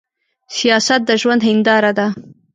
سياست 0.55 1.01
د 1.07 1.11
ژوند 1.21 1.41
هينداره 1.49 1.91
ده. 1.97 2.07